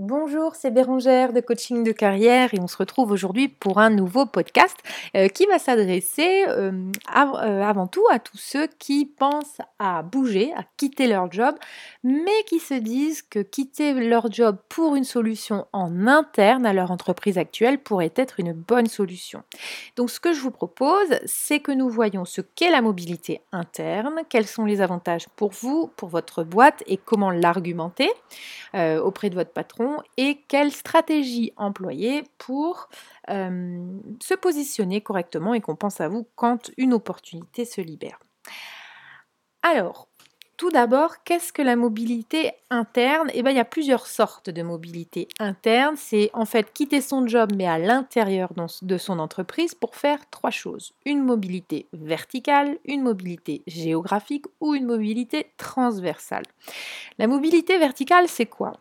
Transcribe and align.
Bonjour, 0.00 0.54
c'est 0.54 0.70
Bérangère 0.70 1.32
de 1.32 1.40
Coaching 1.40 1.82
de 1.82 1.90
Carrière 1.90 2.54
et 2.54 2.60
on 2.60 2.68
se 2.68 2.76
retrouve 2.76 3.10
aujourd'hui 3.10 3.48
pour 3.48 3.78
un 3.78 3.90
nouveau 3.90 4.26
podcast 4.26 4.76
euh, 5.16 5.26
qui 5.26 5.44
va 5.46 5.58
s'adresser 5.58 6.44
euh, 6.46 6.70
euh, 7.16 7.62
avant 7.64 7.88
tout 7.88 8.04
à 8.12 8.20
tous 8.20 8.36
ceux 8.36 8.68
qui 8.78 9.06
pensent 9.06 9.58
à 9.80 10.02
bouger, 10.02 10.52
à 10.54 10.62
quitter 10.76 11.08
leur 11.08 11.32
job, 11.32 11.56
mais 12.04 12.44
qui 12.46 12.60
se 12.60 12.74
disent 12.74 13.22
que 13.22 13.40
quitter 13.40 13.92
leur 13.92 14.30
job 14.30 14.58
pour 14.68 14.94
une 14.94 15.02
solution 15.02 15.66
en 15.72 16.06
interne 16.06 16.64
à 16.64 16.72
leur 16.72 16.92
entreprise 16.92 17.36
actuelle 17.36 17.80
pourrait 17.80 18.12
être 18.14 18.38
une 18.38 18.52
bonne 18.52 18.86
solution. 18.86 19.42
Donc 19.96 20.10
ce 20.10 20.20
que 20.20 20.32
je 20.32 20.40
vous 20.40 20.52
propose, 20.52 21.08
c'est 21.24 21.58
que 21.58 21.72
nous 21.72 21.90
voyons 21.90 22.24
ce 22.24 22.40
qu'est 22.40 22.70
la 22.70 22.82
mobilité 22.82 23.40
interne, 23.50 24.20
quels 24.28 24.46
sont 24.46 24.64
les 24.64 24.80
avantages 24.80 25.26
pour 25.34 25.50
vous, 25.50 25.90
pour 25.96 26.08
votre 26.08 26.44
boîte 26.44 26.84
et 26.86 26.98
comment 26.98 27.32
l'argumenter 27.32 28.08
auprès 28.74 29.30
de 29.30 29.34
votre 29.34 29.50
patron 29.50 29.87
et 30.16 30.42
quelle 30.48 30.72
stratégie 30.72 31.52
employer 31.56 32.24
pour 32.38 32.88
euh, 33.30 33.98
se 34.22 34.34
positionner 34.34 35.00
correctement 35.00 35.54
et 35.54 35.60
qu'on 35.60 35.76
pense 35.76 36.00
à 36.00 36.08
vous 36.08 36.26
quand 36.36 36.70
une 36.76 36.94
opportunité 36.94 37.64
se 37.64 37.80
libère. 37.80 38.18
Alors, 39.62 40.08
tout 40.58 40.70
d'abord, 40.70 41.22
qu'est-ce 41.22 41.52
que 41.52 41.62
la 41.62 41.76
mobilité 41.76 42.50
interne? 42.68 43.30
Eh 43.32 43.42
bien, 43.42 43.52
il 43.52 43.56
y 43.56 43.60
a 43.60 43.64
plusieurs 43.64 44.08
sortes 44.08 44.50
de 44.50 44.62
mobilité 44.62 45.28
interne. 45.38 45.94
C'est 45.96 46.30
en 46.32 46.46
fait 46.46 46.72
quitter 46.72 47.00
son 47.00 47.28
job, 47.28 47.52
mais 47.56 47.66
à 47.66 47.78
l'intérieur 47.78 48.50
de 48.82 48.98
son 48.98 49.20
entreprise, 49.20 49.76
pour 49.76 49.94
faire 49.94 50.18
trois 50.30 50.50
choses. 50.50 50.94
Une 51.06 51.22
mobilité 51.22 51.86
verticale, 51.92 52.76
une 52.84 53.02
mobilité 53.02 53.62
géographique 53.68 54.46
ou 54.60 54.74
une 54.74 54.86
mobilité 54.86 55.52
transversale. 55.58 56.44
La 57.18 57.28
mobilité 57.28 57.78
verticale, 57.78 58.26
c'est 58.26 58.46
quoi? 58.46 58.72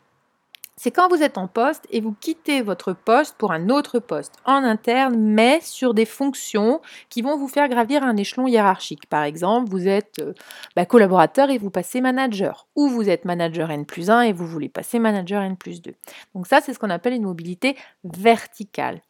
C'est 0.80 0.92
quand 0.92 1.10
vous 1.10 1.24
êtes 1.24 1.40
en 1.40 1.48
poste 1.48 1.88
et 1.90 2.02
vous 2.02 2.14
quittez 2.14 2.62
votre 2.62 2.94
poste 2.94 3.36
pour 3.38 3.52
un 3.52 3.70
autre 3.70 3.98
poste 3.98 4.36
en 4.46 4.64
interne, 4.64 5.18
mais 5.18 5.60
sur 5.62 5.96
des 5.96 6.06
fonctions 6.06 6.82
qui 7.10 7.24
vont 7.24 7.36
vous 7.36 7.48
faire 7.48 7.68
gravir 7.68 8.04
un 8.04 8.16
échelon 8.16 8.48
hiérarchique. 8.48 9.08
Par 9.08 9.24
exemple, 9.24 9.70
vous 9.72 9.88
êtes 9.88 10.20
euh, 10.20 10.34
bah, 10.76 10.86
collaborateur 10.86 11.50
et 11.50 11.58
vous 11.58 11.72
passez 11.72 12.00
manager, 12.00 12.68
ou 12.76 12.90
vous 12.90 13.10
êtes 13.10 13.26
manager 13.26 13.72
N 13.72 13.88
plus 13.88 14.12
1 14.12 14.22
et 14.22 14.34
vous 14.34 14.46
voulez 14.46 14.70
passer 14.70 15.00
manager 15.00 15.42
N 15.42 15.58
plus 15.58 15.82
2. 15.82 15.96
Donc 16.36 16.46
ça, 16.46 16.62
c'est 16.62 16.76
ce 16.76 16.80
qu'on 16.80 16.92
appelle 16.92 17.14
une 17.14 17.24
mobilité 17.24 17.76
verticale. 18.04 19.02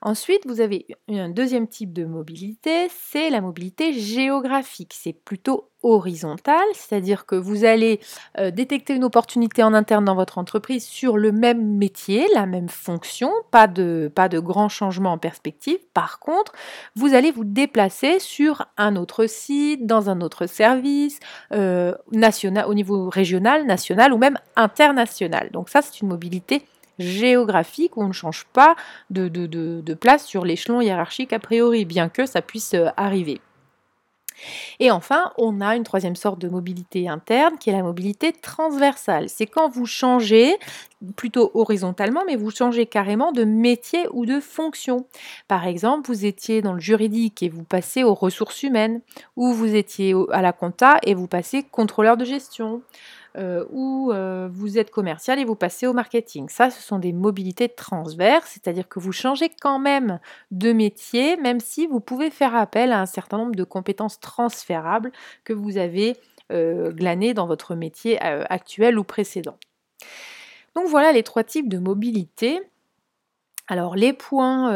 Ensuite, 0.00 0.46
vous 0.46 0.60
avez 0.60 0.86
un 1.08 1.30
deuxième 1.30 1.66
type 1.66 1.92
de 1.92 2.04
mobilité, 2.04 2.88
c'est 2.90 3.30
la 3.30 3.40
mobilité 3.40 3.94
géographique. 3.94 4.94
C'est 4.94 5.14
plutôt 5.14 5.70
horizontal, 5.84 6.64
c'est-à-dire 6.72 7.26
que 7.26 7.36
vous 7.36 7.64
allez 7.64 8.00
euh, 8.38 8.50
détecter 8.50 8.94
une 8.94 9.04
opportunité 9.04 9.62
en 9.62 9.74
interne 9.74 10.04
dans 10.06 10.14
votre 10.14 10.38
entreprise 10.38 10.84
sur 10.84 11.16
le 11.16 11.30
même 11.30 11.76
métier, 11.76 12.26
la 12.34 12.46
même 12.46 12.68
fonction, 12.68 13.30
pas 13.50 13.66
de, 13.66 14.10
pas 14.12 14.28
de 14.28 14.40
grands 14.40 14.70
changements 14.70 15.12
en 15.12 15.18
perspective. 15.18 15.78
Par 15.92 16.18
contre, 16.18 16.52
vous 16.96 17.14
allez 17.14 17.30
vous 17.30 17.44
déplacer 17.44 18.18
sur 18.18 18.66
un 18.78 18.96
autre 18.96 19.26
site, 19.26 19.86
dans 19.86 20.10
un 20.10 20.22
autre 20.22 20.46
service, 20.46 21.20
euh, 21.52 21.94
au 22.66 22.74
niveau 22.74 23.10
régional, 23.10 23.66
national 23.66 24.12
ou 24.12 24.18
même 24.18 24.38
international. 24.56 25.50
Donc 25.52 25.68
ça, 25.68 25.82
c'est 25.82 26.00
une 26.00 26.08
mobilité 26.08 26.64
géographique 26.98 27.96
où 27.96 28.02
on 28.02 28.08
ne 28.08 28.12
change 28.12 28.46
pas 28.52 28.76
de, 29.10 29.28
de, 29.28 29.94
place 29.94 30.24
sur 30.24 30.44
l'échelon 30.44 30.80
hiérarchique 30.80 31.32
a 31.32 31.38
priori, 31.38 31.84
bien 31.84 32.08
que 32.08 32.26
ça 32.26 32.40
puisse 32.42 32.74
euh, 32.74 32.88
arriver. 32.96 33.40
Et 34.80 34.90
enfin, 34.90 35.32
on 35.38 35.60
a 35.60 35.76
une 35.76 35.84
troisième 35.84 36.16
sorte 36.16 36.40
de 36.40 36.48
mobilité 36.48 37.08
interne 37.08 37.56
qui 37.58 37.70
est 37.70 37.72
la 37.72 37.82
mobilité 37.82 38.32
transversale. 38.32 39.28
C'est 39.28 39.46
quand 39.46 39.68
vous 39.68 39.86
changez, 39.86 40.56
plutôt 41.16 41.50
horizontalement, 41.54 42.22
mais 42.26 42.36
vous 42.36 42.50
changez 42.50 42.86
carrément 42.86 43.32
de 43.32 43.44
métier 43.44 44.06
ou 44.12 44.26
de 44.26 44.40
fonction. 44.40 45.06
Par 45.48 45.66
exemple, 45.66 46.08
vous 46.08 46.24
étiez 46.24 46.62
dans 46.62 46.72
le 46.72 46.80
juridique 46.80 47.42
et 47.42 47.48
vous 47.48 47.64
passez 47.64 48.04
aux 48.04 48.14
ressources 48.14 48.62
humaines, 48.62 49.00
ou 49.36 49.52
vous 49.52 49.74
étiez 49.74 50.14
à 50.32 50.42
la 50.42 50.52
compta 50.52 50.98
et 51.02 51.14
vous 51.14 51.26
passez 51.28 51.62
contrôleur 51.62 52.16
de 52.16 52.24
gestion. 52.24 52.82
Euh, 53.36 53.64
ou 53.70 54.12
euh, 54.12 54.48
vous 54.52 54.78
êtes 54.78 54.92
commercial 54.92 55.40
et 55.40 55.44
vous 55.44 55.56
passez 55.56 55.88
au 55.88 55.92
marketing. 55.92 56.48
Ça, 56.48 56.70
ce 56.70 56.80
sont 56.80 57.00
des 57.00 57.12
mobilités 57.12 57.68
transverses, 57.68 58.50
c'est-à-dire 58.52 58.88
que 58.88 59.00
vous 59.00 59.10
changez 59.10 59.50
quand 59.60 59.80
même 59.80 60.20
de 60.52 60.72
métier, 60.72 61.36
même 61.36 61.58
si 61.58 61.88
vous 61.88 61.98
pouvez 61.98 62.30
faire 62.30 62.54
appel 62.54 62.92
à 62.92 63.00
un 63.00 63.06
certain 63.06 63.38
nombre 63.38 63.56
de 63.56 63.64
compétences 63.64 64.20
transférables 64.20 65.10
que 65.42 65.52
vous 65.52 65.78
avez 65.78 66.16
euh, 66.52 66.92
glanées 66.92 67.34
dans 67.34 67.48
votre 67.48 67.74
métier 67.74 68.20
actuel 68.20 68.98
ou 69.00 69.04
précédent. 69.04 69.56
Donc 70.76 70.86
voilà 70.86 71.10
les 71.10 71.24
trois 71.24 71.42
types 71.42 71.68
de 71.68 71.78
mobilité. 71.78 72.60
Alors 73.66 73.96
les 73.96 74.12
points, 74.12 74.70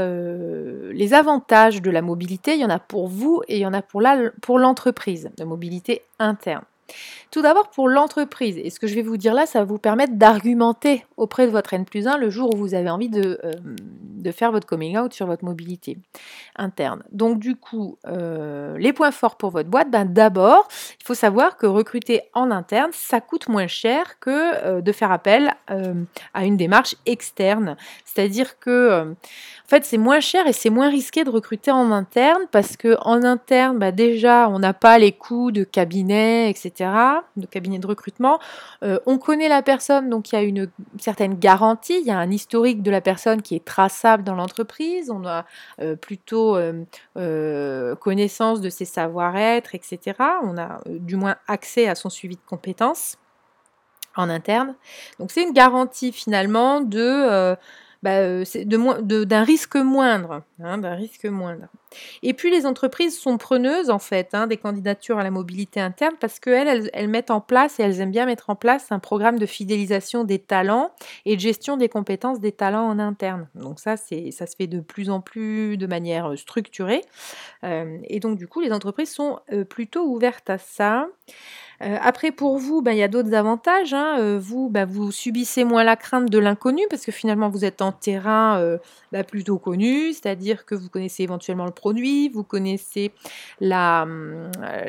les 0.93 1.15
avantages 1.15 1.83
de 1.83 1.91
la 1.91 2.01
mobilité, 2.03 2.55
il 2.55 2.61
y 2.61 2.65
en 2.65 2.71
a 2.71 2.79
pour 2.79 3.07
vous 3.07 3.43
et 3.47 3.59
il 3.59 3.61
y 3.61 3.67
en 3.67 3.75
a 3.75 3.83
pour 3.83 4.59
l'entreprise, 4.59 5.31
de 5.37 5.45
mobilité 5.45 6.03
interne. 6.19 6.65
Tout 7.31 7.43
d'abord 7.43 7.69
pour 7.69 7.89
l'entreprise, 7.89 8.57
et 8.59 8.71
ce 8.71 8.81
que 8.81 8.87
je 8.87 8.95
vais 8.95 9.03
vous 9.03 9.19
dire 9.19 9.35
là, 9.35 9.45
ça 9.45 9.59
va 9.59 9.65
vous 9.67 9.79
permettre 9.79 10.15
d'argumenter 10.15 11.05
auprès 11.17 11.47
de 11.47 11.53
votre 11.53 11.75
N 11.75 11.85
plus 11.85 12.07
1 12.07 12.17
le 12.17 12.31
jour 12.31 12.55
où 12.55 12.57
vous 12.57 12.75
avez 12.75 12.89
envie 12.89 13.11
de, 13.11 13.39
euh, 13.45 13.53
de 13.63 14.31
faire 14.33 14.51
votre 14.51 14.67
coming 14.67 14.97
out 14.97 15.13
sur 15.13 15.27
votre 15.27 15.45
mobilité 15.45 15.99
interne. 16.57 17.03
Donc 17.13 17.39
du 17.39 17.55
coup, 17.55 17.99
euh, 18.07 18.79
les 18.79 18.93
points 18.93 19.11
forts 19.11 19.37
pour 19.37 19.51
votre 19.51 19.69
boîte, 19.69 19.91
ben, 19.91 20.07
d'abord, 20.07 20.69
il 21.01 21.05
faut 21.05 21.15
savoir 21.15 21.57
que 21.59 21.67
recruter 21.67 22.23
en 22.33 22.51
interne, 22.51 22.91
ça 22.95 23.21
coûte 23.21 23.49
moins 23.49 23.67
cher 23.67 24.19
que 24.21 24.65
euh, 24.65 24.81
de 24.81 24.93
faire 24.93 25.13
appel 25.13 25.55
à 26.35 26.45
une 26.45 26.57
démarche 26.57 26.95
externe. 27.05 27.77
C'est-à-dire 28.05 28.59
que 28.59 29.15
en 29.69 29.69
fait, 29.69 29.85
c'est 29.85 29.99
moins 29.99 30.21
cher 30.21 30.47
et 30.47 30.55
c'est 30.55 30.71
moins 30.71 30.89
risqué 30.89 31.25
de 31.25 31.31
recruter 31.31 31.71
en 31.71 31.93
interne 31.93 32.45
parce 32.51 32.79
que 32.79 32.97
en 33.03 33.23
interne, 33.23 33.79
bah, 33.79 33.93
déjà, 33.93 34.49
on 34.49 34.59
n'a 34.61 34.73
pas 34.73 34.99
les 34.99 35.13
coûts 35.13 35.51
de 35.51 35.63
cabinet, 35.63 36.49
etc., 36.49 36.78
de 36.79 37.47
cabinet 37.47 37.79
de 37.79 37.87
recrutement. 37.87 38.39
Euh, 38.83 38.99
on 39.07 39.19
connaît 39.19 39.49
la 39.49 39.63
personne, 39.63 40.09
donc 40.09 40.33
il 40.33 40.35
y 40.35 40.39
a 40.39 40.43
une 40.43 40.71
certaine 40.99 41.35
garantie, 41.35 41.99
il 42.01 42.07
y 42.07 42.11
a 42.11 42.19
un 42.19 42.31
historique 42.31 42.83
de 42.83 42.91
la 42.91 43.01
personne 43.01 43.43
qui 43.43 43.55
est 43.55 43.65
traçable 43.65 44.23
dans 44.25 44.35
l'entreprise. 44.35 45.11
On 45.11 45.27
a 45.27 45.45
euh, 45.81 45.97
plutôt 45.97 46.57
euh, 46.57 47.95
connaissance 47.97 48.61
de 48.61 48.71
ses 48.71 48.85
savoir-être, 48.85 49.75
etc. 49.75 50.17
On 50.43 50.57
a 50.57 50.81
du 50.87 51.17
moins 51.17 51.37
accès 51.47 51.89
à 51.89 51.95
son 51.95 52.11
suivi 52.11 52.37
de 52.37 52.41
compétences 52.47 53.19
en 54.17 54.31
interne. 54.31 54.75
Donc 55.19 55.31
c'est 55.31 55.43
une 55.43 55.53
garantie 55.53 56.13
finalement 56.13 56.81
de 56.81 57.57
bah, 58.03 58.19
euh, 58.19 58.45
c'est 58.45 58.65
d'un 58.65 59.43
risque 59.43 59.77
moindre, 59.77 60.43
hein, 60.63 60.79
d'un 60.79 60.95
risque 60.95 61.25
moindre. 61.25 61.67
Et 62.23 62.35
puis 62.35 62.51
les 62.51 62.67
entreprises 62.67 63.19
sont 63.19 63.39
preneuses 63.39 63.91
en 63.91 63.99
fait 63.99 64.35
hein, 64.35 64.47
des 64.47 64.57
candidatures 64.57 65.19
à 65.19 65.25
la 65.25 65.31
mobilité 65.31 65.81
interne 65.81 66.15
parce 66.21 66.39
qu'elles 66.39 66.91
elles, 66.93 67.09
mettent 67.09 67.31
en 67.31 67.41
place 67.41 67.81
et 67.81 67.83
elles 67.83 68.01
aiment 68.01 68.11
bien 68.11 68.27
mettre 68.27 68.51
en 68.51 68.57
place 68.57 68.93
un 68.93 68.99
programme 68.99 69.39
de 69.39 69.47
fidélisation 69.47 70.23
des 70.23 70.39
talents 70.39 70.93
et 71.25 71.35
de 71.35 71.41
gestion 71.41 71.77
des 71.77 71.89
compétences 71.89 72.41
des 72.41 72.53
talents 72.53 72.87
en 72.87 72.99
interne. 72.99 73.49
Donc 73.55 73.81
ça, 73.81 73.97
c'est 73.97 74.31
ça 74.31 74.47
se 74.47 74.55
fait 74.55 74.67
de 74.67 74.81
plus 74.81 75.11
en 75.11 75.21
plus 75.21 75.77
de 75.77 75.87
manière 75.87 76.33
euh, 76.33 76.37
structurée. 76.37 77.03
Euh, 77.65 77.99
et 78.05 78.21
donc 78.21 78.39
du 78.39 78.47
coup, 78.47 78.61
les 78.61 78.73
entreprises 78.73 79.13
sont 79.13 79.41
plutôt 79.69 80.05
ouvertes 80.05 80.51
à 80.51 80.59
ça. 80.59 81.09
Euh, 81.83 81.97
après, 82.01 82.33
pour 82.33 82.59
vous, 82.59 82.83
ben, 82.83 82.93
il 82.93 82.99
y 82.99 83.03
a 83.03 83.09
d'autres 83.09 83.35
avantages. 83.35 83.95
Hein. 83.95 84.17
Euh, 84.19 84.39
vous, 84.41 84.69
ben, 84.69 84.85
vous 84.85 85.13
subissez 85.13 85.65
moins 85.65 85.85
la 85.85 85.97
crainte 85.97 86.29
de 86.29 86.39
l'inconnu 86.39 86.83
parce 86.91 87.05
que 87.05 87.13
finalement, 87.13 87.49
vous 87.49 87.65
êtes 87.65 87.83
en 87.83 87.93
terrain 87.93 88.59
euh, 88.59 88.79
ben, 89.13 89.25
plutôt 89.25 89.59
connu, 89.59 90.13
c'est-à-dire 90.13 90.65
que 90.65 90.75
vous 90.75 90.89
connaissez 90.89 91.23
éventuellement 91.23 91.67
le 91.67 91.73
produit, 91.73 92.29
vous 92.29 92.45
connaissez 92.45 93.13
la, 93.61 94.07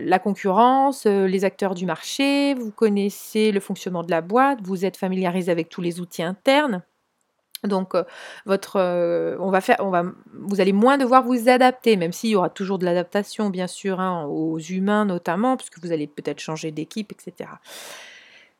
la 0.02 0.20
concurrence, 0.20 1.06
les 1.06 1.46
acteurs 1.46 1.76
du 1.76 1.86
marché, 1.86 2.54
vous 2.56 2.72
connaissez 2.72 3.52
le 3.52 3.60
fonctionnement 3.60 4.04
de 4.04 4.12
la 4.12 4.22
boîte, 4.22 4.60
vous 4.64 4.86
êtes 4.86 4.98
familiarisé 4.98 5.52
avec 5.52 5.70
tous 5.70 5.82
les 5.82 6.00
outils 6.00 6.24
internes. 6.24 6.84
Donc, 7.64 7.96
euh, 7.96 8.04
votre, 8.46 8.78
euh, 8.78 9.36
on 9.40 9.52
va 9.52 9.62
faire, 9.62 9.78
on 9.80 9.90
va, 9.90 10.04
vous 10.34 10.62
allez 10.62 10.74
moins 10.74 10.98
devoir 10.98 11.24
vous 11.24 11.50
adapter, 11.50 11.98
même 11.98 12.14
s'il 12.14 12.30
y 12.32 12.36
aura 12.36 12.50
toujours 12.50 12.80
de 12.80 12.86
l'adaptation, 12.86 13.50
bien 13.50 13.68
sûr, 13.68 14.00
hein, 14.00 14.26
aux 14.26 14.60
humains 14.60 15.06
notamment, 15.06 15.58
puisque 15.58 15.80
vous 15.80 15.92
allez 15.92 16.08
peut-être 16.08 16.40
changer 16.40 16.72
d'équipe, 16.72 17.12
etc. 17.12 17.50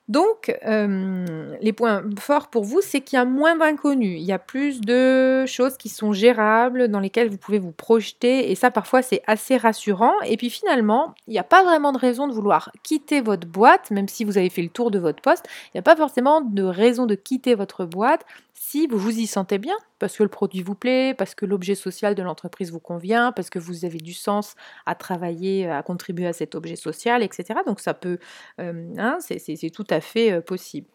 Donc, 0.10 0.58
euh, 0.66 1.56
les 1.62 1.72
points 1.72 2.04
forts 2.18 2.48
pour 2.48 2.64
vous, 2.64 2.82
c'est 2.82 3.02
qu'il 3.02 3.18
y 3.18 3.22
a 3.22 3.26
moins 3.26 3.56
d'inconnus. 3.56 4.20
Il 4.20 4.26
y 4.26 4.32
a 4.32 4.40
plus 4.40 4.82
de 4.82 5.46
choses 5.46 5.78
qui 5.78 5.88
sont 5.88 6.14
gérables, 6.14 6.88
dans 6.88 7.00
lesquelles 7.00 7.30
vous 7.30 7.38
pouvez 7.38 7.60
vous 7.60 7.72
projeter. 7.72 8.52
Et 8.52 8.56
ça, 8.56 8.72
parfois, 8.72 9.04
c'est 9.04 9.22
assez 9.28 9.56
rassurant. 9.56 10.14
Et 10.26 10.36
puis 10.36 10.50
finalement, 10.50 11.14
il 11.28 11.34
n'y 11.34 11.40
a 11.40 11.44
pas 11.44 11.64
vraiment 11.64 11.92
de 11.92 12.00
raison 12.00 12.28
de 12.28 12.34
vouloir 12.34 12.72
quitter 12.82 13.22
votre 13.22 13.48
boîte, 13.48 13.92
même 13.92 14.08
si 14.08 14.24
vous 14.24 14.40
avez 14.40 14.50
fait 14.50 14.64
le 14.64 14.70
tour 14.70 14.90
de 14.90 14.98
votre 14.98 15.22
poste. 15.22 15.46
Il 15.68 15.72
n'y 15.76 15.80
a 15.80 15.84
pas 15.84 15.96
forcément 15.96 16.42
de 16.42 16.64
raison 16.64 17.06
de 17.06 17.14
quitter 17.14 17.54
votre 17.54 17.86
boîte 17.86 18.26
si 18.62 18.88
vous 18.88 18.98
vous 18.98 19.18
y 19.18 19.26
sentez 19.26 19.58
bien, 19.58 19.76
parce 20.00 20.18
que 20.18 20.24
le 20.24 20.30
produit 20.30 20.62
vous 20.62 20.76
plaît, 20.76 21.16
parce 21.18 21.34
que 21.34 21.46
l'objet 21.46 21.76
social 21.76 22.14
de 22.14 22.22
l'entreprise 22.22 22.72
vous 22.72 22.80
convient, 22.80 23.32
parce 23.32 23.50
que 23.50 23.58
vous 23.58 23.86
avez 23.86 23.98
du 24.00 24.14
sens 24.14 24.56
à 24.86 24.96
travailler, 24.96 25.70
à 25.70 25.82
contribuer 25.82 26.28
à 26.28 26.34
cet 26.34 26.56
objet 26.56 26.76
social, 26.76 27.24
etc. 27.24 27.62
Donc 27.66 27.80
ça 27.80 27.94
peut, 27.94 28.20
euh, 28.60 28.94
hein, 28.98 29.18
c'est 29.22 29.70
tout 29.72 29.88
à 29.90 29.99
fait 30.02 30.32
euh, 30.32 30.42
possible. 30.42 30.88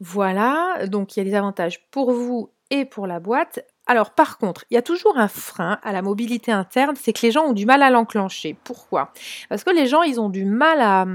Voilà, 0.00 0.86
donc 0.86 1.16
il 1.16 1.20
y 1.20 1.22
a 1.22 1.24
des 1.24 1.34
avantages 1.34 1.86
pour 1.90 2.12
vous 2.12 2.50
et 2.70 2.84
pour 2.84 3.06
la 3.06 3.20
boîte. 3.20 3.64
Alors 3.86 4.10
par 4.10 4.38
contre, 4.38 4.64
il 4.70 4.74
y 4.74 4.76
a 4.76 4.82
toujours 4.82 5.18
un 5.18 5.28
frein 5.28 5.78
à 5.82 5.92
la 5.92 6.02
mobilité 6.02 6.50
interne, 6.52 6.96
c'est 6.96 7.12
que 7.12 7.22
les 7.22 7.30
gens 7.30 7.44
ont 7.44 7.52
du 7.52 7.66
mal 7.66 7.82
à 7.82 7.90
l'enclencher. 7.90 8.56
Pourquoi? 8.64 9.12
Parce 9.48 9.62
que 9.62 9.70
les 9.70 9.86
gens, 9.86 10.02
ils 10.02 10.20
ont 10.20 10.30
du 10.30 10.44
mal 10.44 10.80
à... 10.80 11.06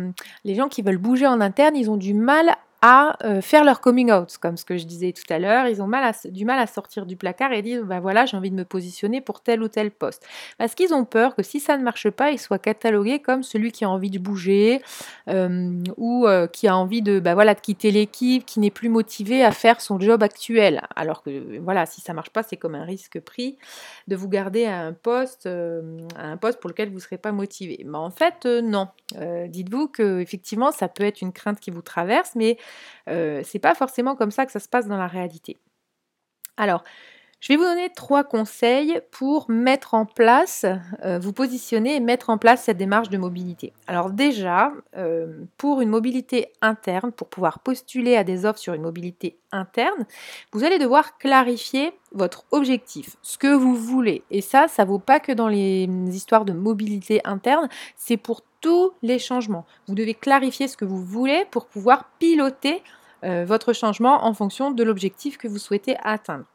Les 0.43 0.55
gens 0.55 0.69
qui 0.69 0.81
veulent 0.81 0.97
bouger 0.97 1.27
en 1.27 1.41
interne, 1.41 1.75
ils 1.75 1.89
ont 1.89 1.97
du 1.97 2.13
mal 2.13 2.55
à 2.81 3.17
euh, 3.25 3.41
faire 3.41 3.65
leur 3.65 3.81
coming 3.81 4.11
out, 4.11 4.37
comme 4.37 4.55
ce 4.55 4.63
que 4.63 4.77
je 4.77 4.85
disais 4.85 5.11
tout 5.11 5.31
à 5.33 5.37
l'heure. 5.37 5.67
Ils 5.67 5.81
ont 5.81 5.89
du 6.25 6.45
mal 6.45 6.59
à 6.59 6.67
sortir 6.67 7.05
du 7.05 7.17
placard 7.17 7.51
et 7.51 7.61
dire 7.61 7.83
bah 7.83 7.99
voilà, 7.99 8.25
j'ai 8.25 8.37
envie 8.37 8.51
de 8.51 8.55
me 8.55 8.63
positionner 8.63 9.19
pour 9.19 9.41
tel 9.41 9.61
ou 9.61 9.67
tel 9.67 9.91
poste. 9.91 10.25
Parce 10.57 10.75
qu'ils 10.75 10.93
ont 10.93 11.03
peur 11.03 11.35
que 11.35 11.43
si 11.43 11.59
ça 11.59 11.77
ne 11.77 11.83
marche 11.83 12.09
pas, 12.09 12.31
ils 12.31 12.39
soient 12.39 12.59
catalogués 12.59 13.19
comme 13.19 13.43
celui 13.43 13.71
qui 13.71 13.83
a 13.83 13.89
envie 13.89 14.09
de 14.09 14.19
bouger 14.19 14.81
euh, 15.27 15.83
ou 15.97 16.25
euh, 16.25 16.47
qui 16.47 16.67
a 16.67 16.75
envie 16.75 17.01
de, 17.01 17.19
bah 17.19 17.35
de 17.35 17.59
quitter 17.59 17.91
l'équipe, 17.91 18.45
qui 18.45 18.59
n'est 18.59 18.71
plus 18.71 18.89
motivé 18.89 19.43
à 19.43 19.51
faire 19.51 19.81
son 19.81 19.99
job 19.99 20.23
actuel. 20.23 20.81
Alors 20.95 21.21
que 21.21 21.59
voilà, 21.59 21.85
si 21.85 21.99
ça 21.99 22.13
marche 22.13 22.29
pas, 22.29 22.43
c'est 22.43 22.57
comme 22.57 22.75
un 22.75 22.85
risque 22.85 23.19
pris 23.19 23.57
de 24.07 24.15
vous 24.15 24.29
garder 24.29 24.65
à 24.65 24.79
un 24.81 24.93
poste, 24.93 25.47
un 25.47 26.37
poste 26.37 26.59
pour 26.59 26.69
lequel 26.69 26.89
vous 26.89 26.95
ne 26.95 27.01
serez 27.01 27.17
pas 27.17 27.31
motivé. 27.31 27.81
Mais 27.85 27.97
en 27.97 28.11
fait, 28.11 28.45
non. 28.45 28.87
Dites-vous 29.47 29.87
que 29.87 30.19
effectivement, 30.19 30.71
ça 30.71 30.87
peut 30.87 31.03
être 31.03 31.21
une 31.21 31.33
crainte 31.33 31.59
qui 31.59 31.71
vous 31.71 31.81
traverse, 31.81 32.31
mais 32.35 32.57
euh, 33.07 33.41
c'est 33.43 33.59
pas 33.59 33.75
forcément 33.75 34.15
comme 34.15 34.31
ça 34.31 34.45
que 34.45 34.51
ça 34.51 34.59
se 34.59 34.69
passe 34.69 34.87
dans 34.87 34.97
la 34.97 35.07
réalité. 35.07 35.57
Je 37.39 37.53
vais 37.53 37.57
vous 37.57 37.63
donner 37.63 37.89
trois 37.95 38.25
conseils 38.25 38.99
pour 39.11 39.49
mettre 39.49 39.93
en 39.93 40.05
place, 40.05 40.65
euh, 41.05 41.19
vous 41.19 41.31
positionner 41.31 41.95
et 41.95 41.99
mettre 42.01 42.29
en 42.29 42.37
place 42.37 42.63
cette 42.63 42.77
démarche 42.77 43.09
de 43.09 43.17
mobilité. 43.17 43.71
Alors 43.87 44.09
déjà, 44.09 44.73
euh, 44.97 45.45
pour 45.57 45.79
une 45.79 45.89
mobilité 45.89 46.51
interne, 46.61 47.13
pour 47.13 47.29
pouvoir 47.29 47.59
postuler 47.59 48.17
à 48.17 48.25
des 48.25 48.45
offres 48.45 48.59
sur 48.59 48.73
une 48.73 48.81
mobilité 48.81 49.37
interne, 49.53 50.05
vous 50.51 50.65
allez 50.65 50.79
devoir 50.79 51.17
clarifier 51.17 51.93
votre 52.11 52.43
objectif, 52.51 53.15
ce 53.21 53.37
que 53.37 53.53
vous 53.53 53.75
voulez. 53.75 54.23
Et 54.31 54.41
ça, 54.41 54.67
ça 54.67 54.83
vaut 54.83 54.99
pas 54.99 55.21
que 55.21 55.31
dans 55.31 55.47
les 55.47 55.87
histoires 56.09 56.43
de 56.43 56.53
mobilité 56.53 57.21
interne, 57.23 57.69
c'est 57.95 58.17
pour 58.17 58.41
tous 58.59 58.91
les 59.01 59.19
changements. 59.19 59.65
Vous 59.87 59.95
devez 59.95 60.13
clarifier 60.13 60.67
ce 60.67 60.75
que 60.75 60.85
vous 60.85 61.01
voulez 61.01 61.45
pour 61.51 61.67
pouvoir 61.67 62.09
piloter 62.19 62.83
euh, 63.23 63.45
votre 63.45 63.71
changement 63.71 64.25
en 64.25 64.33
fonction 64.33 64.71
de 64.71 64.83
l'objectif 64.83 65.37
que 65.37 65.47
vous 65.47 65.57
souhaitez 65.57 65.95
atteindre. 66.03 66.45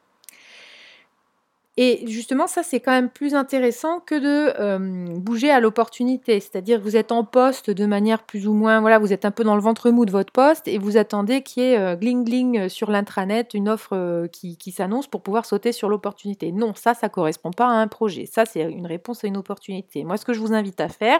Et 1.77 2.05
justement, 2.07 2.47
ça, 2.47 2.63
c'est 2.63 2.79
quand 2.79 2.91
même 2.91 3.09
plus 3.09 3.35
intéressant 3.35 3.99
que 3.99 4.15
de 4.15 4.53
euh, 4.59 5.13
bouger 5.19 5.51
à 5.51 5.59
l'opportunité. 5.59 6.39
C'est-à-dire 6.39 6.79
vous 6.79 6.95
êtes 6.95 7.11
en 7.11 7.25
poste 7.25 7.69
de 7.69 7.85
manière 7.85 8.23
plus 8.23 8.47
ou 8.47 8.53
moins, 8.53 8.79
voilà, 8.79 8.97
vous 8.97 9.11
êtes 9.11 9.25
un 9.25 9.31
peu 9.31 9.43
dans 9.43 9.55
le 9.55 9.61
ventre 9.61 9.89
mou 9.91 10.05
de 10.05 10.11
votre 10.11 10.31
poste 10.31 10.69
et 10.69 10.77
vous 10.77 10.95
attendez 10.95 11.41
qu'il 11.41 11.63
y 11.63 11.65
ait 11.65 11.77
euh, 11.77 11.97
gling 11.97 12.23
gling 12.23 12.69
sur 12.69 12.91
l'intranet 12.91 13.53
une 13.53 13.67
offre 13.67 13.89
euh, 13.93 14.27
qui, 14.27 14.71
s'annonce 14.71 15.07
pour 15.07 15.21
pouvoir 15.21 15.45
sauter 15.45 15.73
sur 15.73 15.89
l'opportunité. 15.89 16.53
Non, 16.53 16.73
ça, 16.75 16.93
ça 16.93 17.09
correspond 17.09 17.51
pas 17.51 17.67
à 17.67 17.73
un 17.73 17.87
projet. 17.87 18.25
Ça, 18.25 18.45
c'est 18.45 18.61
une 18.61 18.87
réponse 18.87 19.25
à 19.25 19.27
une 19.27 19.37
opportunité. 19.37 20.05
Moi, 20.05 20.15
ce 20.15 20.23
que 20.23 20.33
je 20.33 20.39
vous 20.39 20.53
invite 20.53 20.79
à 20.79 20.87
faire, 20.87 21.19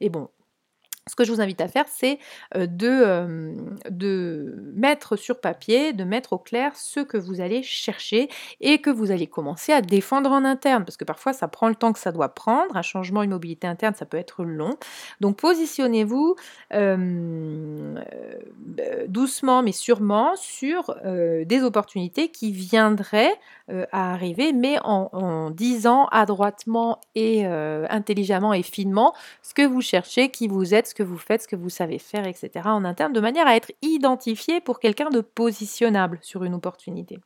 et 0.00 0.10
bon, 0.10 0.28
ce 1.08 1.16
que 1.16 1.24
je 1.24 1.32
vous 1.32 1.40
invite 1.40 1.60
à 1.60 1.68
faire, 1.68 1.86
c'est 1.88 2.18
euh, 2.56 2.66
de, 2.66 2.88
euh, 2.88 3.52
de, 3.90 4.54
mettre 4.74 5.16
sur 5.16 5.40
papier, 5.40 5.92
de 5.92 6.04
mettre 6.04 6.34
au 6.34 6.38
clair 6.38 6.72
ce 6.76 7.00
que 7.00 7.16
vous 7.16 7.40
allez 7.40 7.62
chercher 7.62 8.28
et 8.60 8.78
que 8.78 8.90
vous 8.90 9.10
allez 9.10 9.26
commencer 9.26 9.72
à 9.72 9.80
défendre 9.80 10.30
en 10.30 10.44
interne. 10.44 10.84
Parce 10.84 10.96
que 10.96 11.04
parfois, 11.04 11.32
ça 11.32 11.48
prend 11.48 11.68
le 11.68 11.74
temps 11.74 11.92
que 11.92 11.98
ça 11.98 12.12
doit 12.12 12.28
prendre. 12.28 12.76
Un 12.76 12.82
changement, 12.82 13.22
une 13.22 13.30
mobilité 13.30 13.66
interne, 13.66 13.94
ça 13.94 14.06
peut 14.06 14.16
être 14.16 14.44
long. 14.44 14.76
Donc, 15.20 15.38
positionnez-vous 15.38 16.36
euh, 16.74 17.94
doucement 19.08 19.62
mais 19.62 19.72
sûrement 19.72 20.34
sur 20.36 20.94
des 21.04 21.62
opportunités 21.62 22.28
qui 22.28 22.52
viendraient 22.52 23.32
à 23.68 24.12
arriver, 24.12 24.52
mais 24.52 24.78
en, 24.82 25.08
en 25.12 25.50
disant 25.50 26.06
adroitement 26.06 27.00
et 27.14 27.44
intelligemment 27.46 28.52
et 28.52 28.62
finement 28.62 29.14
ce 29.42 29.54
que 29.54 29.66
vous 29.66 29.80
cherchez, 29.80 30.30
qui 30.30 30.48
vous 30.48 30.74
êtes, 30.74 30.86
que 30.98 31.02
vous 31.04 31.16
faites, 31.16 31.42
ce 31.42 31.48
que 31.48 31.56
vous 31.56 31.70
savez 31.70 31.98
faire, 31.98 32.26
etc. 32.26 32.50
en 32.64 32.84
interne, 32.84 33.12
de 33.12 33.20
manière 33.20 33.46
à 33.46 33.54
être 33.54 33.72
identifié 33.82 34.60
pour 34.60 34.80
quelqu'un 34.80 35.10
de 35.10 35.20
positionnable 35.20 36.18
sur 36.22 36.42
une 36.42 36.54
opportunité. 36.54 37.18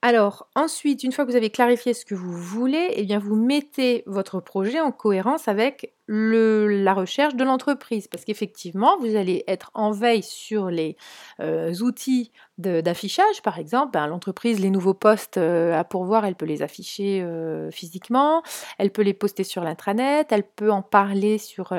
Alors 0.00 0.48
ensuite, 0.54 1.02
une 1.02 1.12
fois 1.12 1.26
que 1.26 1.30
vous 1.30 1.36
avez 1.36 1.50
clarifié 1.50 1.92
ce 1.92 2.06
que 2.06 2.14
vous 2.14 2.32
voulez, 2.32 2.92
eh 2.94 3.04
bien 3.04 3.18
vous 3.18 3.36
mettez 3.36 4.02
votre 4.06 4.40
projet 4.40 4.80
en 4.80 4.92
cohérence 4.92 5.48
avec 5.48 5.92
la 6.08 6.94
recherche 6.94 7.34
de 7.34 7.44
l'entreprise. 7.44 8.08
Parce 8.08 8.24
qu'effectivement, 8.24 8.96
vous 8.98 9.14
allez 9.14 9.44
être 9.46 9.70
en 9.74 9.90
veille 9.90 10.22
sur 10.22 10.70
les 10.70 10.96
euh, 11.40 11.74
outils 11.80 12.32
d'affichage, 12.56 13.40
par 13.42 13.58
exemple. 13.58 13.92
Ben, 13.92 14.08
l'entreprise, 14.08 14.58
les 14.58 14.70
nouveaux 14.70 14.94
postes 14.94 15.36
euh, 15.36 15.78
à 15.78 15.84
pourvoir, 15.84 16.24
elle 16.24 16.34
peut 16.34 16.46
les 16.46 16.62
afficher 16.62 17.22
euh, 17.22 17.70
physiquement, 17.70 18.42
elle 18.78 18.90
peut 18.90 19.02
les 19.02 19.14
poster 19.14 19.44
sur 19.44 19.62
l'intranet, 19.62 20.26
elle 20.32 20.42
peut 20.42 20.72
en 20.72 20.82
parler 20.82 21.38
sur 21.38 21.72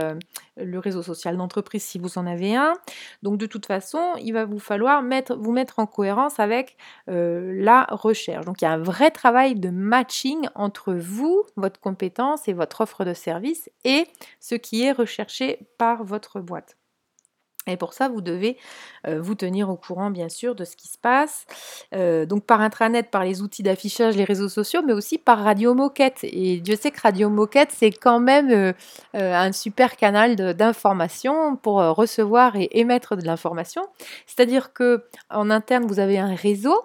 le 0.55 0.79
réseau 0.79 1.01
social 1.01 1.35
d'entreprise 1.35 1.83
si 1.83 1.99
vous 1.99 2.17
en 2.17 2.25
avez 2.25 2.55
un. 2.55 2.75
Donc 3.23 3.37
de 3.37 3.45
toute 3.45 3.65
façon, 3.65 4.13
il 4.21 4.31
va 4.31 4.45
vous 4.45 4.59
falloir 4.59 5.01
mettre, 5.01 5.35
vous 5.35 5.51
mettre 5.51 5.79
en 5.79 5.85
cohérence 5.85 6.39
avec 6.39 6.77
la 7.07 7.85
recherche. 7.89 8.45
Donc 8.45 8.61
il 8.61 8.65
y 8.65 8.67
a 8.67 8.71
un 8.71 8.77
vrai 8.81 9.11
travail 9.11 9.55
de 9.55 9.69
matching 9.69 10.47
entre 10.55 10.93
vous, 10.93 11.43
votre 11.57 11.81
compétence 11.81 12.47
et 12.47 12.53
votre 12.53 12.81
offre 12.81 13.03
de 13.03 13.13
service 13.13 13.69
et 13.83 14.05
ce 14.39 14.55
qui 14.55 14.83
est 14.83 14.91
recherché 14.91 15.69
par 15.77 16.03
votre 16.03 16.41
boîte. 16.41 16.78
Et 17.69 17.77
pour 17.77 17.93
ça, 17.93 18.09
vous 18.09 18.21
devez 18.21 18.57
euh, 19.07 19.21
vous 19.21 19.35
tenir 19.35 19.69
au 19.69 19.75
courant, 19.75 20.09
bien 20.09 20.29
sûr, 20.29 20.55
de 20.55 20.65
ce 20.65 20.75
qui 20.75 20.87
se 20.87 20.97
passe. 20.97 21.45
Euh, 21.95 22.25
donc 22.25 22.45
par 22.45 22.61
intranet, 22.61 23.09
par 23.09 23.23
les 23.23 23.41
outils 23.41 23.63
d'affichage, 23.63 24.15
les 24.15 24.23
réseaux 24.23 24.49
sociaux, 24.49 24.81
mais 24.85 24.93
aussi 24.93 25.17
par 25.17 25.39
Radio 25.39 25.73
Moquette. 25.73 26.19
Et 26.23 26.59
Dieu 26.59 26.75
sait 26.75 26.91
que 26.91 27.01
Radio 27.01 27.29
Moquette, 27.29 27.71
c'est 27.71 27.91
quand 27.91 28.19
même 28.19 28.51
euh, 28.51 28.73
un 29.13 29.51
super 29.51 29.95
canal 29.95 30.35
d'information 30.35 31.55
pour 31.55 31.75
recevoir 31.75 32.55
et 32.55 32.69
émettre 32.71 33.15
de 33.15 33.25
l'information. 33.25 33.83
C'est-à-dire 34.25 34.73
que 34.73 35.03
en 35.29 35.49
interne, 35.49 35.85
vous 35.85 35.99
avez 35.99 36.19
un 36.19 36.35
réseau 36.35 36.75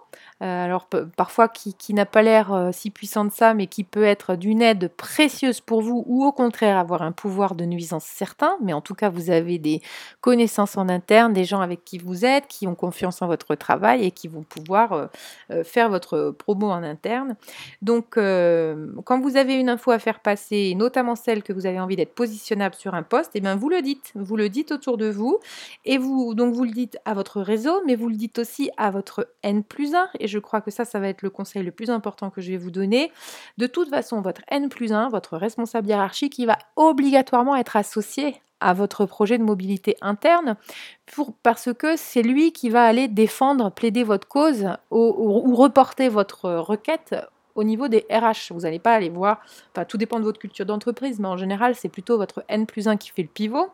alors 0.41 0.89
parfois 1.17 1.49
qui, 1.49 1.95
n'a 1.95 2.05
pas 2.05 2.21
l'air 2.21 2.71
si 2.73 2.91
puissant 2.91 3.25
de 3.25 3.33
ça, 3.33 3.55
mais 3.55 3.67
qui 3.67 3.83
peut 3.83 4.05
être 4.05 4.37
d'une 4.37 4.61
aide 4.61 4.89
précieuse 4.89 5.61
pour 5.61 5.81
vous, 5.81 6.05
ou 6.07 6.25
au 6.25 6.33
contraire 6.33 6.77
avoir 6.77 7.03
un 7.03 7.13
pouvoir 7.13 7.55
de 7.55 7.65
nuisance 7.65 8.05
certain, 8.05 8.57
mais 8.63 8.73
en 8.73 8.81
tout 8.81 8.95
cas 8.95 9.09
vous 9.09 9.31
avez 9.31 9.59
des 9.59 9.81
connaissances 10.21 10.74
en 10.76 10.88
interne, 10.88 11.32
des 11.32 11.44
gens 11.44 11.61
avec 11.61 11.85
qui 11.85 11.99
vous 11.99 12.25
êtes, 12.25 12.47
qui 12.49 12.67
ont 12.67 12.75
confiance 12.75 13.23
en 13.23 13.26
votre 13.26 13.55
travail 13.55 14.05
et 14.05 14.11
qui 14.11 14.28
vont 14.28 14.43
pouvoir 14.43 15.09
euh, 15.50 15.64
faire 15.64 15.88
votre 15.88 16.31
promo 16.31 16.71
en 16.71 16.83
interne. 16.83 17.37
Donc 17.83 18.14
quand 18.14 19.21
vous 19.21 19.37
avez 19.37 19.54
une 19.54 19.69
info 19.69 19.90
à 19.90 19.99
faire 19.99 20.21
passer, 20.21 20.75
notamment 20.76 21.16
celle 21.16 21.43
que 21.43 21.52
vous 21.52 21.66
avez 21.66 21.81
envie 21.81 21.97
d'être 21.97 22.14
positionnable 22.14 22.75
sur 22.75 22.95
un 22.95 23.02
poste, 23.02 23.35
et 23.35 23.38
eh 23.38 23.40
bien 23.40 23.57
vous 23.57 23.69
le 23.69 23.83
dites, 23.83 24.12
vous 24.14 24.37
le 24.37 24.49
dites 24.49 24.73
autour 24.73 24.97
de 24.97 25.09
vous, 25.09 25.38
et 25.85 25.99
vous 25.99 26.35
donc 26.35 26.54
vous 26.54 26.64
le 26.64 26.71
dites 26.71 26.99
à 27.04 27.14
votre 27.14 27.40
réseau, 27.40 27.83
mais 27.87 27.97
vous 27.97 28.09
le 28.09 28.16
dites 28.16 28.38
aussi 28.38 28.71
à 28.76 28.90
votre 28.90 29.28
N 29.43 29.62
plus 29.62 29.95
1 29.95 30.09
et 30.21 30.28
je 30.28 30.38
crois 30.38 30.61
que 30.61 30.71
ça, 30.71 30.85
ça 30.85 30.99
va 31.00 31.09
être 31.09 31.23
le 31.23 31.31
conseil 31.31 31.62
le 31.62 31.71
plus 31.71 31.90
important 31.90 32.31
que 32.31 32.40
je 32.40 32.50
vais 32.50 32.57
vous 32.57 32.71
donner. 32.71 33.12
De 33.59 33.66
toute 33.66 33.90
façon, 33.90 34.21
votre 34.21 34.43
N 34.49 34.69
plus 34.69 34.93
1, 34.93 35.09
votre 35.09 35.37
responsable 35.37 35.88
hiérarchique, 35.88 36.38
il 36.38 36.47
va 36.47 36.59
obligatoirement 36.76 37.57
être 37.57 37.76
associé 37.76 38.40
à 38.64 38.73
votre 38.73 39.04
projet 39.04 39.37
de 39.37 39.44
mobilité 39.44 39.97
interne 40.00 40.56
parce 41.42 41.73
que 41.75 41.97
c'est 41.97 42.23
lui 42.23 42.52
qui 42.52 42.71
va 42.71 42.85
aller 42.85 43.09
défendre, 43.09 43.71
plaider 43.71 44.04
votre 44.04 44.26
cause 44.26 44.66
ou 44.90 45.54
reporter 45.54 46.09
votre 46.09 46.50
requête 46.50 47.14
au 47.54 47.62
niveau 47.62 47.88
des 47.88 48.06
RH. 48.11 48.52
Vous 48.52 48.61
n'allez 48.61 48.78
pas 48.78 48.94
aller 48.94 49.11
voir, 49.11 49.40
enfin 49.73 49.85
tout 49.85 49.99
dépend 49.99 50.18
de 50.18 50.25
votre 50.25 50.40
culture 50.40 50.64
d'entreprise, 50.64 51.21
mais 51.21 51.28
en 51.28 51.37
général 51.37 51.75
c'est 51.75 51.90
plutôt 51.90 52.16
votre 52.16 52.42
N 52.49 52.66
plus 52.66 52.88
1 52.88 52.97
qui 52.97 53.11
fait 53.11 53.23
le 53.23 53.28
pivot. 53.28 53.68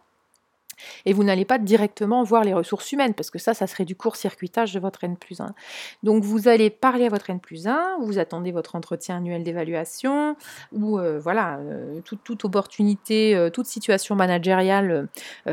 Et 1.06 1.12
vous 1.12 1.24
n'allez 1.24 1.44
pas 1.44 1.58
directement 1.58 2.22
voir 2.22 2.44
les 2.44 2.54
ressources 2.54 2.92
humaines, 2.92 3.14
parce 3.14 3.30
que 3.30 3.38
ça, 3.38 3.54
ça 3.54 3.66
serait 3.66 3.84
du 3.84 3.96
court-circuitage 3.96 4.72
de 4.74 4.80
votre 4.80 5.04
N 5.04 5.16
plus 5.16 5.40
1. 5.40 5.54
Donc 6.02 6.24
vous 6.24 6.48
allez 6.48 6.70
parler 6.70 7.06
à 7.06 7.08
votre 7.08 7.30
N 7.30 7.40
plus 7.40 7.66
1, 7.66 7.98
vous 8.00 8.18
attendez 8.18 8.52
votre 8.52 8.74
entretien 8.74 9.18
annuel 9.18 9.42
d'évaluation, 9.42 10.36
ou 10.72 10.98
euh, 10.98 11.18
voilà, 11.18 11.58
euh, 11.58 12.00
toute, 12.02 12.44
opportunité, 12.44 13.34
euh, 13.34 13.50
toute 13.50 13.66
situation 13.66 14.14
managériale 14.14 15.08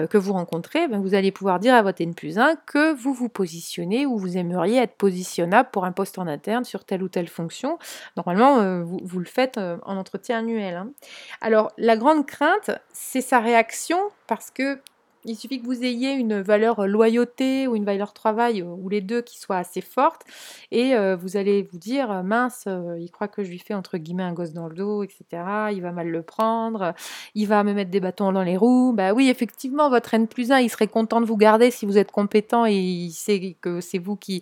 que 0.10 0.17
vous 0.17 0.34
rencontrez, 0.34 0.88
ben, 0.88 1.00
vous 1.01 1.13
allez 1.13 1.31
pouvoir 1.31 1.60
dire 1.60 1.74
à 1.74 1.81
votre 1.81 2.01
N 2.01 2.13
plus 2.13 2.38
1 2.38 2.55
que 2.65 2.93
vous 2.93 3.13
vous 3.13 3.29
positionnez 3.29 4.05
ou 4.05 4.17
vous 4.17 4.38
aimeriez 4.38 4.77
être 4.77 4.96
positionnable 4.96 5.69
pour 5.72 5.86
un 5.86 5.91
poste 5.91 6.17
en 6.19 6.27
interne 6.27 6.63
sur 6.63 6.84
telle 6.84 7.03
ou 7.03 7.10
telle 7.10 7.27
fonction. 7.27 7.77
Normalement, 8.15 8.84
vous, 8.84 9.19
le 9.19 9.25
faites 9.25 9.57
en 9.57 9.98
entretien 9.98 10.39
annuel. 10.39 10.75
Hein. 10.75 10.89
Alors, 11.41 11.72
la 11.77 11.98
grande 11.98 12.25
crainte, 12.25 12.72
c'est 12.91 13.22
sa 13.22 13.39
réaction, 13.39 14.00
parce 14.27 14.51
que 14.51 14.79
Il 15.27 15.36
suffit 15.36 15.60
que 15.60 15.65
vous 15.65 15.84
ayez 15.84 16.13
une 16.13 16.41
valeur 16.41 16.88
loyauté 16.88 17.67
ou 17.67 17.75
une 17.75 17.84
valeur 17.84 18.13
travail 18.13 18.63
ou 18.63 18.88
les 18.88 19.01
deux 19.01 19.22
qui 19.22 19.38
soient 19.38 19.57
assez 19.57 19.81
fortes 19.81 20.24
et 20.72 20.96
vous 21.15 21.36
allez 21.36 21.63
vous 21.63 21.77
dire 21.77 22.24
mince, 22.24 22.67
il 22.98 23.12
croit 23.12 23.27
que 23.27 23.43
je 23.43 23.50
lui 23.50 23.60
fais 23.60 23.74
entre 23.74 23.98
guillemets 23.98 24.24
un 24.24 24.31
gosse 24.31 24.53
dans 24.53 24.67
le 24.67 24.75
dos, 24.75 25.03
etc. 25.03 25.43
Il 25.74 25.81
va 25.81 25.91
mal 25.91 26.07
le 26.07 26.22
prendre, 26.22 26.93
il 27.36 27.46
va 27.46 27.63
me 27.65 27.74
mettre 27.74 27.91
des 27.91 28.00
bâtons 28.00 28.31
dans 28.31 28.43
les 28.43 28.55
roues. 28.55 28.93
Bah 28.93 29.13
oui, 29.13 29.27
effectivement, 29.27 29.89
votre 29.89 30.13
N 30.13 30.27
plus 30.27 30.51
1, 30.51 30.60
il 30.60 30.69
serait 30.69 30.88
content 30.88 31.19
de 31.19 31.25
vous 31.25 31.38
garder 31.38 31.72
si 31.72 31.86
vous 31.86 31.98
êtes 31.98 32.12
compétent 32.12 32.65
et 32.65 32.77
il 32.77 33.12
sait 33.12 33.57
que 33.60 33.81
c'est 33.81 34.00
vous 34.00 34.15
qui 34.15 34.41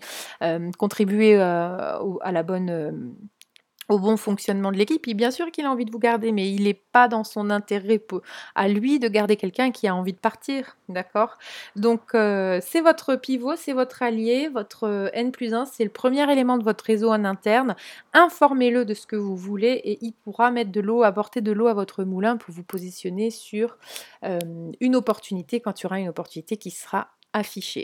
contribuez 0.77 1.35
à 1.41 2.31
la 2.31 2.43
bonne 2.43 3.15
au 3.89 3.99
bon 3.99 4.17
fonctionnement 4.17 4.71
de 4.71 4.77
l'équipe. 4.77 5.07
Et 5.07 5.13
bien 5.13 5.31
sûr 5.31 5.51
qu'il 5.51 5.65
a 5.65 5.71
envie 5.71 5.85
de 5.85 5.91
vous 5.91 5.99
garder, 5.99 6.31
mais 6.31 6.49
il 6.49 6.63
n'est 6.63 6.73
pas 6.73 7.07
dans 7.07 7.23
son 7.23 7.49
intérêt 7.49 8.01
à 8.55 8.67
lui 8.67 8.99
de 8.99 9.07
garder 9.07 9.35
quelqu'un 9.35 9.71
qui 9.71 9.87
a 9.87 9.95
envie 9.95 10.13
de 10.13 10.19
partir. 10.19 10.77
D'accord? 10.89 11.37
Donc, 11.75 12.13
euh, 12.13 12.59
c'est 12.61 12.81
votre 12.81 13.15
pivot, 13.15 13.55
c'est 13.55 13.73
votre 13.73 14.03
allié, 14.03 14.49
votre 14.49 14.85
euh, 14.87 15.09
N 15.13 15.31
plus 15.31 15.53
1, 15.53 15.65
c'est 15.65 15.83
le 15.83 15.89
premier 15.89 16.29
élément 16.31 16.57
de 16.57 16.63
votre 16.63 16.85
réseau 16.85 17.09
en 17.09 17.25
interne. 17.25 17.75
Informez-le 18.13 18.85
de 18.85 18.93
ce 18.93 19.07
que 19.07 19.15
vous 19.15 19.35
voulez 19.35 19.81
et 19.83 19.97
il 20.01 20.13
pourra 20.13 20.51
mettre 20.51 20.71
de 20.71 20.81
l'eau, 20.81 21.03
apporter 21.03 21.41
de 21.41 21.51
l'eau 21.51 21.67
à 21.67 21.73
votre 21.73 22.03
moulin 22.03 22.37
pour 22.37 22.53
vous 22.53 22.63
positionner 22.63 23.29
sur 23.29 23.77
euh, 24.23 24.39
une 24.79 24.95
opportunité 24.95 25.59
quand 25.59 25.79
il 25.79 25.83
y 25.83 25.85
aura 25.87 25.99
une 25.99 26.09
opportunité 26.09 26.57
qui 26.57 26.71
sera 26.71 27.09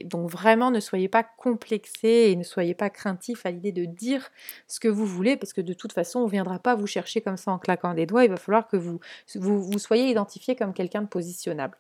Donc 0.05 0.29
vraiment, 0.29 0.71
ne 0.71 0.79
soyez 0.79 1.07
pas 1.07 1.23
complexés 1.23 2.29
et 2.31 2.35
ne 2.35 2.43
soyez 2.43 2.73
pas 2.73 2.89
craintifs 2.89 3.45
à 3.45 3.51
l'idée 3.51 3.71
de 3.71 3.85
dire 3.85 4.29
ce 4.67 4.79
que 4.79 4.87
vous 4.87 5.05
voulez, 5.05 5.37
parce 5.37 5.53
que 5.53 5.61
de 5.61 5.73
toute 5.73 5.93
façon, 5.93 6.19
on 6.19 6.25
ne 6.25 6.31
viendra 6.31 6.59
pas 6.59 6.75
vous 6.75 6.87
chercher 6.87 7.21
comme 7.21 7.37
ça 7.37 7.51
en 7.51 7.59
claquant 7.59 7.93
des 7.93 8.05
doigts. 8.05 8.23
Il 8.23 8.29
va 8.29 8.37
falloir 8.37 8.67
que 8.67 8.77
vous, 8.77 8.99
vous 9.35 9.79
soyez 9.79 10.09
identifié 10.09 10.55
comme 10.55 10.73
quelqu'un 10.73 11.01
de 11.01 11.07
positionnable. 11.07 11.77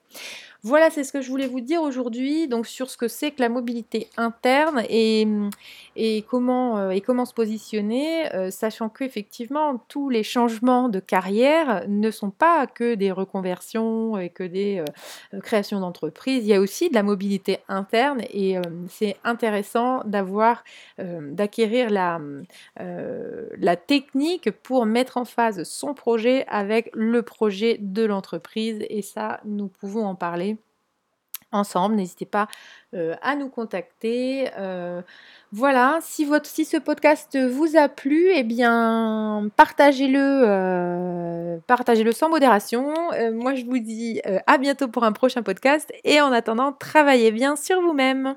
Voilà, 0.63 0.91
c'est 0.91 1.03
ce 1.03 1.11
que 1.11 1.23
je 1.23 1.29
voulais 1.31 1.47
vous 1.47 1.59
dire 1.59 1.81
aujourd'hui, 1.81 2.47
donc 2.47 2.67
sur 2.67 2.91
ce 2.91 2.95
que 2.95 3.07
c'est 3.07 3.31
que 3.31 3.41
la 3.41 3.49
mobilité 3.49 4.07
interne 4.15 4.83
et, 4.89 5.25
euh, 5.97 6.21
comment 6.27 7.25
se 7.25 7.33
positionner, 7.33 8.31
euh, 8.35 8.51
sachant 8.51 8.87
qu'effectivement, 8.87 9.83
tous 9.87 10.09
les 10.09 10.21
changements 10.21 10.87
de 10.87 10.99
carrière 10.99 11.85
ne 11.87 12.11
sont 12.11 12.29
pas 12.29 12.67
que 12.67 12.93
des 12.93 13.11
reconversions 13.11 14.19
et 14.19 14.29
que 14.29 14.43
des 14.43 14.85
euh, 15.33 15.39
créations 15.39 15.79
d'entreprises, 15.79 16.43
il 16.43 16.49
y 16.49 16.53
a 16.53 16.61
aussi 16.61 16.89
de 16.89 16.93
la 16.93 17.01
mobilité 17.01 17.57
interne 17.67 18.21
et 18.31 18.57
c'est 18.87 19.15
intéressant 19.23 20.03
d'avoir, 20.05 20.63
d'acquérir 20.99 21.89
la 21.89 22.19
technique 23.75 24.51
pour 24.51 24.85
mettre 24.85 25.17
en 25.17 25.25
phase 25.25 25.63
son 25.63 25.95
projet 25.95 26.45
avec 26.47 26.91
le 26.93 27.23
projet 27.23 27.77
de 27.79 28.03
l'entreprise 28.03 28.85
et 28.89 29.01
ça, 29.01 29.39
nous 29.45 29.67
pouvons 29.67 30.05
en 30.05 30.13
parler 30.13 30.50
ensemble. 31.51 31.95
N'hésitez 31.95 32.25
pas 32.25 32.47
euh, 32.93 33.15
à 33.21 33.35
nous 33.35 33.49
contacter. 33.49 34.49
Euh, 34.57 35.01
voilà, 35.51 35.99
si, 36.01 36.25
ce 36.25 36.77
podcast 36.77 37.37
vous 37.37 37.77
a 37.77 37.89
plu, 37.89 38.29
eh 38.33 38.43
bien, 38.43 39.49
partagez-le 39.55 40.43
euh, 40.45 41.57
partagez-le 41.67 42.11
sans 42.11 42.29
modération. 42.29 42.93
moi, 43.33 43.55
je 43.55 43.65
vous 43.65 43.79
dis 43.79 44.21
à 44.47 44.57
bientôt 44.57 44.87
pour 44.87 45.03
un 45.03 45.11
prochain 45.11 45.43
podcast 45.43 45.91
et 46.03 46.21
en 46.21 46.31
attendant, 46.31 46.71
travaillez 46.73 47.31
bien 47.31 47.55
sur 47.55 47.81
vous-même. 47.81 48.35